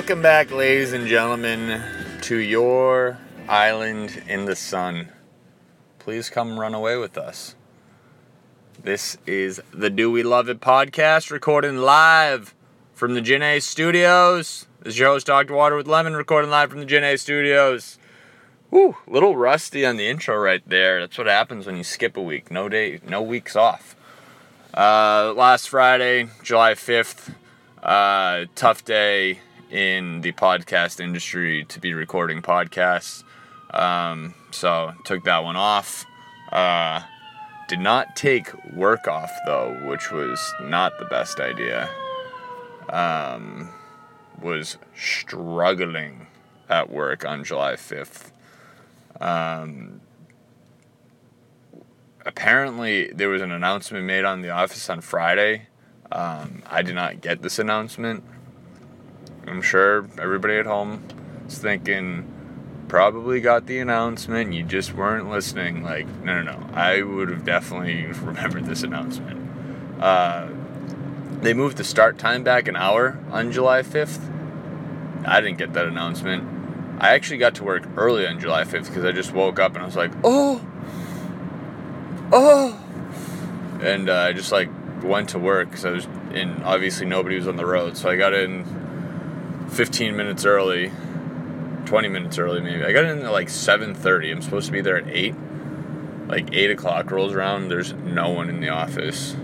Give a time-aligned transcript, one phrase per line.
[0.00, 1.82] Welcome back, ladies and gentlemen,
[2.22, 5.10] to your island in the sun.
[5.98, 7.54] Please come run away with us.
[8.82, 12.54] This is the Do We Love It podcast, recording live
[12.94, 14.66] from the Gin A Studios.
[14.80, 15.52] This is your host, Dr.
[15.52, 17.98] Water with Lemon, recording live from the Gin A Studios.
[18.70, 21.00] Whew, little rusty on the intro right there.
[21.00, 22.50] That's what happens when you skip a week.
[22.50, 23.94] No day, no weeks off.
[24.72, 27.34] Uh, last Friday, July 5th,
[27.82, 33.24] uh, tough day in the podcast industry to be recording podcasts.
[33.72, 36.04] Um, so took that one off.
[36.50, 37.02] Uh,
[37.68, 41.88] did not take work off though, which was not the best idea.
[42.88, 43.68] Um,
[44.42, 46.26] was struggling
[46.68, 48.32] at work on July 5th.
[49.20, 50.00] Um,
[52.24, 55.68] apparently, there was an announcement made on the office on Friday.
[56.10, 58.24] Um, I did not get this announcement.
[59.46, 61.02] I'm sure everybody at home
[61.46, 62.26] is thinking,
[62.88, 65.82] probably got the announcement, you just weren't listening.
[65.82, 66.70] Like, no, no, no.
[66.74, 69.40] I would have definitely remembered this announcement.
[70.00, 70.48] Uh,
[71.40, 74.20] they moved the start time back an hour on July 5th.
[75.24, 76.44] I didn't get that announcement.
[76.98, 79.82] I actually got to work early on July 5th because I just woke up and
[79.82, 80.60] I was like, oh,
[82.32, 82.76] oh.
[83.80, 84.68] And uh, I just like
[85.02, 87.96] went to work because I was in, obviously nobody was on the road.
[87.96, 88.64] So I got in
[89.70, 90.90] 15 minutes early,
[91.86, 92.84] 20 minutes early maybe.
[92.84, 94.32] I got in at like 7.30.
[94.32, 95.34] I'm supposed to be there at 8.
[96.26, 99.36] Like 8 o'clock rolls around, there's no one in the office.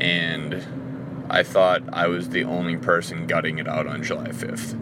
[0.00, 4.78] And I thought I was the only person gutting it out on July 5th.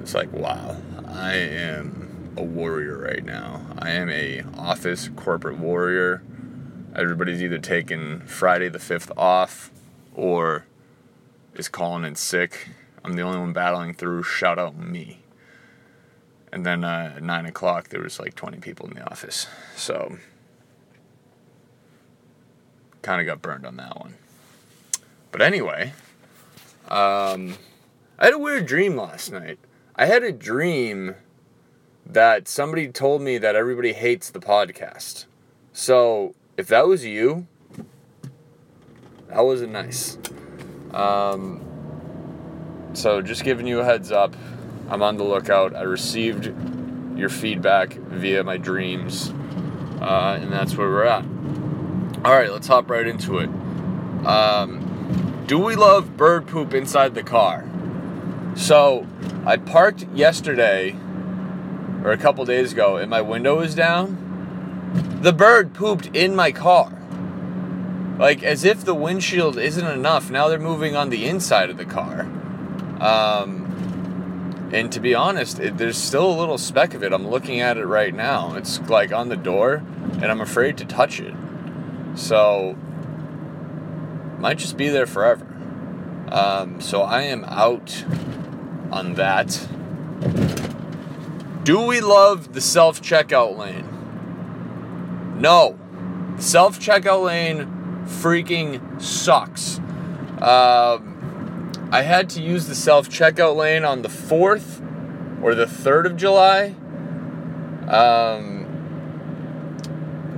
[0.00, 3.60] It's like, wow, I am a warrior right now.
[3.78, 6.22] I am a office corporate warrior.
[6.96, 9.70] Everybody's either taking Friday the 5th off
[10.14, 10.66] or
[11.54, 12.68] is calling in sick.
[13.04, 14.22] I'm the only one battling through.
[14.22, 15.20] Shout out me.
[16.52, 19.46] And then uh, at 9 o'clock, there was like 20 people in the office.
[19.76, 20.18] So,
[23.02, 24.14] kind of got burned on that one.
[25.32, 25.92] But anyway,
[26.88, 27.56] um,
[28.18, 29.58] I had a weird dream last night.
[29.94, 31.14] I had a dream
[32.04, 35.26] that somebody told me that everybody hates the podcast.
[35.72, 37.46] So if that was you,
[39.28, 40.18] that wasn't nice.
[40.92, 41.64] Um,
[42.92, 44.34] so just giving you a heads up,
[44.88, 45.74] I'm on the lookout.
[45.74, 46.52] I received
[47.16, 49.32] your feedback via my dreams,
[50.00, 51.24] uh, and that's where we're at.
[52.24, 53.48] All right, let's hop right into it.
[54.26, 57.64] Um, do we love bird poop inside the car?
[58.54, 59.06] So
[59.46, 60.96] I parked yesterday
[62.04, 65.18] or a couple days ago and my window was down.
[65.22, 66.92] The bird pooped in my car.
[68.18, 70.30] Like as if the windshield isn't enough.
[70.30, 72.28] Now they're moving on the inside of the car.
[73.00, 77.12] Um, and to be honest, it, there's still a little speck of it.
[77.12, 78.54] I'm looking at it right now.
[78.54, 79.82] It's like on the door,
[80.14, 81.34] and I'm afraid to touch it.
[82.14, 82.76] So,
[84.38, 85.46] might just be there forever.
[86.30, 88.04] Um, so I am out
[88.92, 89.66] on that.
[91.64, 93.88] Do we love the self checkout lane?
[95.40, 95.78] No.
[96.38, 97.66] Self checkout lane
[98.04, 99.78] freaking sucks.
[100.40, 101.09] Um,
[101.92, 104.80] I had to use the self checkout lane on the 4th
[105.42, 106.76] or the 3rd of July.
[107.88, 108.60] Um,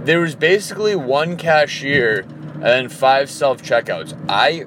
[0.04, 2.24] there was basically one cashier
[2.62, 4.18] and five self checkouts.
[4.28, 4.64] I,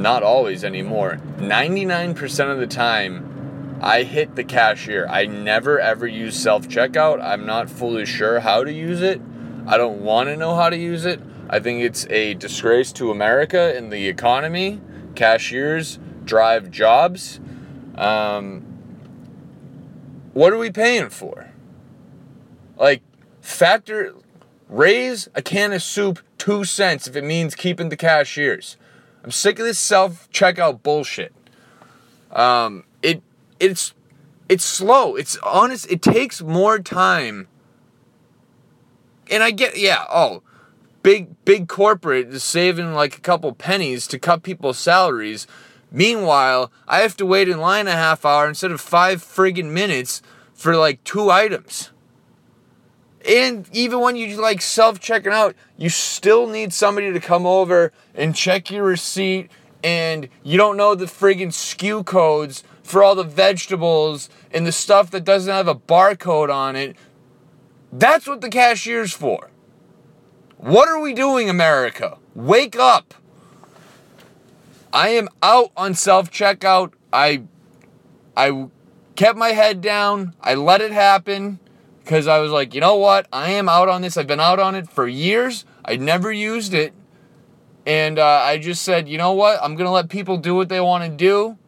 [0.00, 5.06] not always anymore, 99% of the time, I hit the cashier.
[5.08, 7.22] I never ever use self checkout.
[7.22, 9.20] I'm not fully sure how to use it.
[9.66, 11.20] I don't want to know how to use it.
[11.50, 14.80] I think it's a disgrace to America and the economy.
[15.14, 17.40] Cashiers drive jobs.
[17.96, 18.60] Um,
[20.32, 21.50] what are we paying for?
[22.76, 23.02] Like,
[23.40, 24.14] factor,
[24.68, 28.76] raise a can of soup two cents if it means keeping the cashiers.
[29.22, 31.32] I'm sick of this self checkout bullshit.
[32.32, 33.22] Um, it
[33.60, 33.94] it's
[34.48, 35.14] it's slow.
[35.14, 35.90] It's honest.
[35.90, 37.46] It takes more time.
[39.30, 40.04] And I get yeah.
[40.10, 40.42] Oh,
[41.02, 45.46] big big corporate is saving like a couple pennies to cut people's salaries.
[45.90, 50.22] Meanwhile, I have to wait in line a half hour instead of five friggin' minutes
[50.54, 51.90] for like two items.
[53.28, 57.92] And even when you like self checking out, you still need somebody to come over
[58.14, 59.50] and check your receipt.
[59.84, 65.10] And you don't know the friggin' SKU codes for all the vegetables and the stuff
[65.10, 66.96] that doesn't have a barcode on it.
[67.92, 69.51] That's what the cashier's for.
[70.62, 72.18] What are we doing, America?
[72.36, 73.14] Wake up.
[74.92, 76.92] I am out on self checkout.
[77.12, 77.42] I
[78.36, 78.68] I
[79.16, 80.36] kept my head down.
[80.40, 81.58] I let it happen
[82.04, 83.26] because I was like, you know what?
[83.32, 84.16] I am out on this.
[84.16, 85.64] I've been out on it for years.
[85.84, 86.92] I never used it.
[87.84, 89.58] And uh, I just said, you know what?
[89.60, 91.58] I'm gonna let people do what they want to do.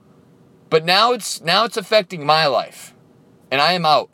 [0.70, 2.94] But now it's now it's affecting my life,
[3.50, 4.08] and I am out.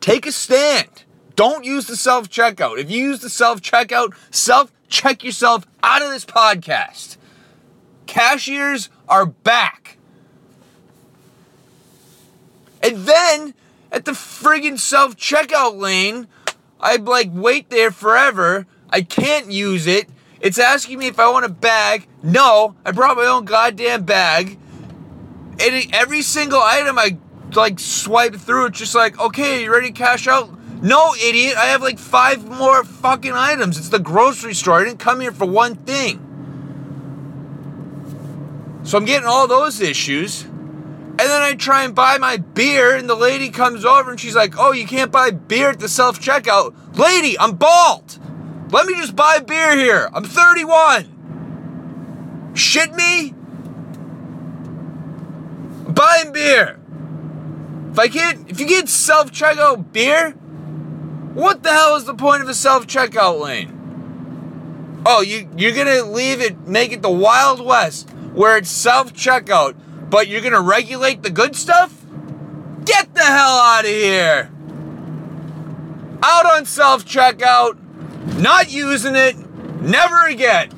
[0.00, 1.04] Take a stand.
[1.40, 2.78] Don't use the self checkout.
[2.78, 7.16] If you use the self checkout, self check yourself out of this podcast.
[8.04, 9.96] Cashiers are back.
[12.82, 13.54] And then
[13.90, 16.28] at the friggin' self checkout lane,
[16.78, 18.66] I'd like wait there forever.
[18.90, 20.10] I can't use it.
[20.42, 22.06] It's asking me if I want a bag.
[22.22, 24.58] No, I brought my own goddamn bag.
[25.58, 27.16] And every single item I
[27.54, 30.59] like swipe through, it's just like, okay, you ready to cash out?
[30.82, 31.56] No, idiot.
[31.56, 33.76] I have like five more fucking items.
[33.76, 34.80] It's the grocery store.
[34.80, 36.26] I didn't come here for one thing.
[38.82, 40.42] So I'm getting all those issues.
[40.42, 44.34] And then I try and buy my beer, and the lady comes over and she's
[44.34, 46.74] like, Oh, you can't buy beer at the self checkout.
[46.96, 48.18] Lady, I'm bald.
[48.72, 50.08] Let me just buy beer here.
[50.14, 52.54] I'm 31.
[52.54, 53.34] Shit me?
[55.86, 56.80] I'm buying beer.
[57.92, 60.34] If I can't, if you get self checkout beer,
[61.34, 65.02] what the hell is the point of a self checkout lane?
[65.06, 69.74] Oh, you, you're gonna leave it, make it the Wild West where it's self checkout
[70.10, 72.04] but you're gonna regulate the good stuff?
[72.84, 74.50] Get the hell out of here!
[76.22, 77.78] Out on self checkout,
[78.38, 79.36] not using it,
[79.80, 80.70] never again.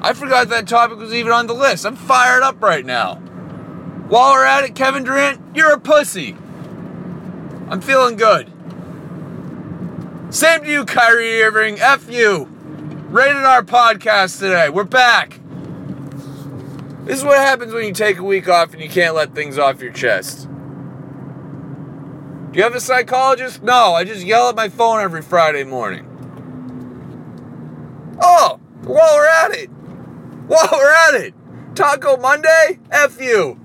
[0.00, 1.86] I forgot that topic was even on the list.
[1.86, 3.16] I'm fired up right now.
[4.08, 6.36] While we're at it, Kevin Durant, you're a pussy.
[7.70, 8.50] I'm feeling good.
[10.34, 11.78] Same to you, Kyrie Irving.
[11.78, 12.44] F you.
[13.10, 14.70] Rated our podcast today.
[14.70, 15.38] We're back.
[17.04, 19.58] This is what happens when you take a week off and you can't let things
[19.58, 20.48] off your chest.
[22.50, 23.62] Do you have a psychologist?
[23.62, 26.06] No, I just yell at my phone every Friday morning.
[28.22, 29.68] Oh, while we're at it,
[30.46, 31.34] while we're at it,
[31.74, 32.78] Taco Monday?
[32.90, 33.60] F you.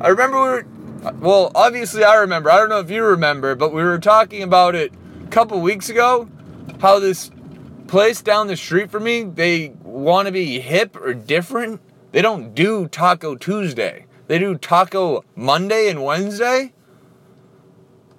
[0.00, 0.66] I remember we were,
[1.14, 2.50] well, obviously I remember.
[2.50, 4.92] I don't know if you remember, but we were talking about it
[5.24, 6.28] a couple weeks ago.
[6.80, 7.30] How this
[7.86, 11.80] place down the street from me, they want to be hip or different
[12.16, 14.06] they don't do Taco Tuesday.
[14.26, 16.72] They do Taco Monday and Wednesday.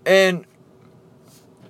[0.06, 0.46] And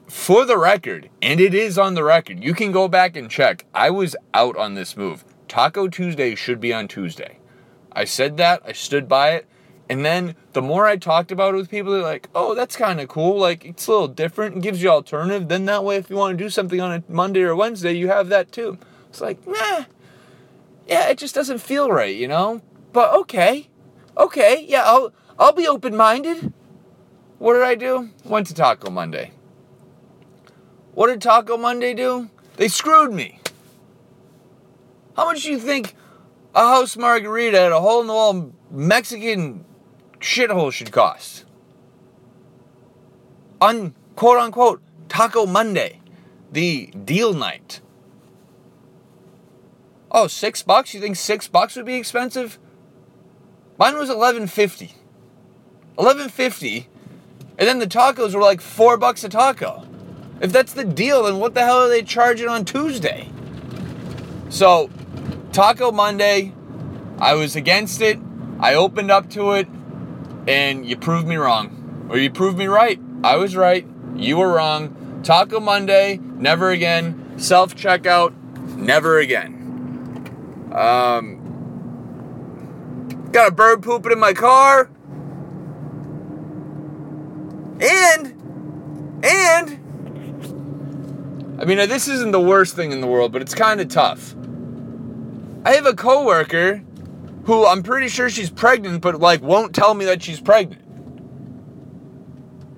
[0.08, 3.66] for the record, and it is on the record, you can go back and check.
[3.74, 5.24] I was out on this move.
[5.48, 7.40] Taco Tuesday should be on Tuesday.
[7.94, 9.48] I said that, I stood by it.
[9.89, 13.00] And then the more I talked about it with people, they're like, oh, that's kind
[13.00, 13.39] of cool.
[13.39, 14.58] Like, it's a little different.
[14.58, 15.48] It gives you alternative.
[15.48, 18.10] Then that way, if you want to do something on a Monday or Wednesday, you
[18.10, 18.77] have that too.
[19.10, 19.86] It's like, nah,
[20.88, 22.62] yeah, it just doesn't feel right, you know?
[22.91, 23.70] But okay.
[24.17, 26.51] Okay, yeah, I'll I'll be open-minded.
[27.38, 28.10] What did I do?
[28.25, 29.32] Went to Taco Monday.
[30.94, 32.29] What did Taco Monday do?
[32.56, 33.39] They screwed me.
[35.15, 35.94] How much do you think
[36.56, 39.63] a house margarita at a hole in the wall Mexican
[40.20, 41.46] shithole should cost?
[43.60, 46.02] On quote unquote Taco Monday,
[46.52, 47.82] the deal night.
[50.12, 50.94] Oh, six bucks?
[50.94, 52.60] You think six bucks would be expensive?
[53.78, 54.94] Mine was eleven fifty.
[56.00, 56.88] Eleven fifty,
[57.58, 59.88] and then the tacos were like four bucks a taco.
[60.40, 63.30] If that's the deal, then what the hell are they charging on Tuesday?
[64.50, 64.90] So,
[65.52, 66.54] Taco Monday,
[67.18, 68.20] I was against it.
[68.60, 69.68] I opened up to it,
[70.48, 72.08] and you proved me wrong.
[72.10, 73.00] Or you proved me right.
[73.24, 73.86] I was right.
[74.16, 75.22] You were wrong.
[75.24, 77.34] Taco Monday, never again.
[77.38, 78.34] Self checkout,
[78.75, 79.56] never again.
[80.74, 81.38] Um,
[83.32, 84.89] got a bird pooping in my car.
[87.80, 88.34] And,
[89.24, 89.70] and,
[91.62, 94.34] I mean, this isn't the worst thing in the world, but it's kind of tough.
[95.66, 96.84] I have a coworker
[97.48, 100.84] who I'm pretty sure she's pregnant, but like won't tell me that she's pregnant.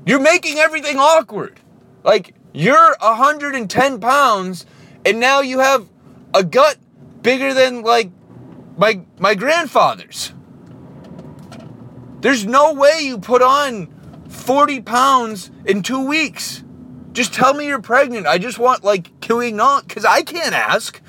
[0.06, 1.60] You're making everything awkward.
[2.04, 4.68] Like, you're 110 pounds,
[5.06, 5.90] and now you have
[6.36, 6.78] a gut
[7.24, 8.12] bigger than like
[8.78, 10.34] my my grandfather's.
[12.22, 13.88] There's no way you put on
[14.30, 16.64] 40 pounds in two weeks.
[17.12, 18.28] Just tell me you're pregnant.
[18.28, 19.88] I just want like can we not?
[19.88, 21.02] Because I can't ask.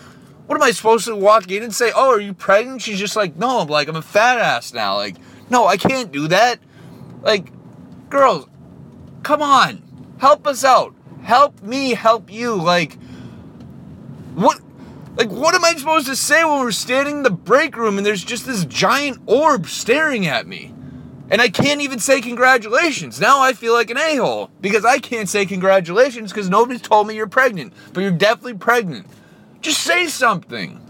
[0.50, 1.92] What am I supposed to walk in and say?
[1.95, 2.83] Oh, are you pregnant?
[2.83, 3.61] She's just like, no.
[3.61, 4.97] I'm like, I'm a fat ass now.
[4.97, 5.14] Like,
[5.49, 6.59] no, I can't do that.
[7.23, 7.52] Like,
[8.11, 8.49] girls,
[9.23, 9.80] come on,
[10.19, 10.92] help us out.
[11.23, 12.57] Help me help you.
[12.57, 12.99] Like,
[14.35, 14.61] what?
[15.14, 18.04] Like, what am I supposed to say when we're standing in the break room and
[18.04, 20.75] there's just this giant orb staring at me?
[21.30, 23.21] And I can't even say congratulations.
[23.21, 27.07] Now I feel like an a hole because I can't say congratulations because nobody's told
[27.07, 29.07] me you're pregnant, but you're definitely pregnant.
[29.61, 30.81] Just say something.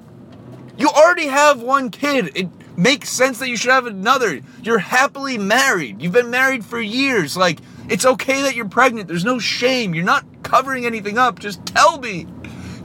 [0.77, 2.31] You already have one kid.
[2.35, 4.41] It makes sense that you should have another.
[4.63, 6.01] You're happily married.
[6.01, 7.37] You've been married for years.
[7.37, 7.59] Like,
[7.89, 9.09] it's okay that you're pregnant.
[9.09, 9.95] There's no shame.
[9.95, 11.39] You're not covering anything up.
[11.39, 12.27] Just tell me.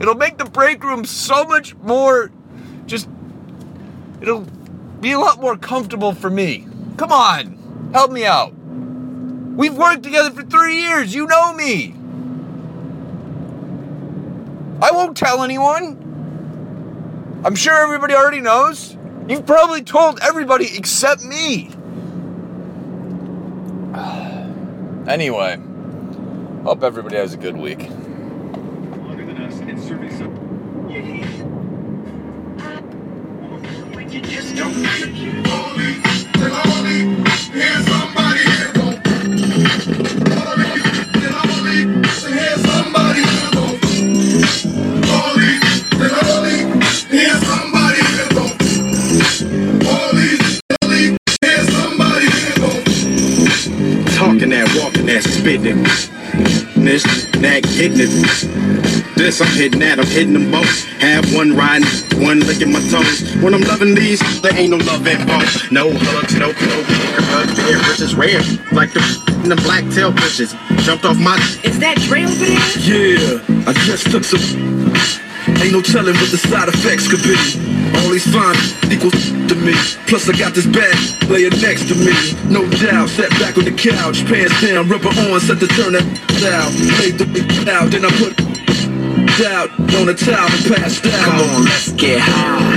[0.00, 2.30] It'll make the break room so much more
[2.86, 3.08] just
[4.20, 4.46] it'll
[5.00, 6.66] be a lot more comfortable for me.
[6.96, 7.90] Come on.
[7.92, 8.52] Help me out.
[8.54, 11.14] We've worked together for 3 years.
[11.14, 11.94] You know me.
[14.82, 16.02] I won't tell anyone.
[17.44, 18.96] I'm sure everybody already knows.
[19.28, 21.70] You've probably told everybody except me.
[25.08, 25.58] anyway,
[26.64, 27.88] hope everybody has a good week.
[34.56, 36.05] Talking
[59.36, 60.88] This I'm hitting that, I'm hitting them both.
[61.04, 61.84] Have one riding,
[62.24, 63.20] one licking my toes.
[63.44, 65.68] When I'm loving these, there ain't no love involved.
[65.68, 66.78] No hugs, no, no
[67.36, 67.52] hugs.
[67.60, 68.40] Which is rare.
[68.72, 69.04] Like the
[69.44, 70.56] in the black tail bushes.
[70.88, 71.36] Jumped off my.
[71.68, 72.56] Is that Dre over there?
[72.80, 74.40] Yeah, I just took some.
[75.60, 77.36] Ain't no telling what the side effects could be.
[78.00, 78.56] All these fine
[78.88, 79.20] equals
[79.52, 79.76] to me.
[80.08, 80.96] Plus I got this bag
[81.28, 82.16] laying next to me.
[82.48, 86.08] No doubt, sat back on the couch, pants down, rubber on, set to turn that
[86.56, 86.72] out.
[87.04, 88.45] Made the big out, then I put
[89.36, 91.24] passed out on a towel and passed out.
[91.24, 92.76] Come on, let's get high.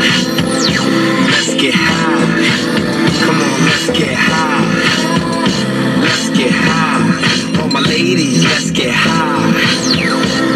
[1.32, 3.26] Let's get high.
[3.26, 4.66] Come on, let's get high.
[6.02, 7.62] Let's get high.
[7.62, 10.49] All my ladies, let's get high.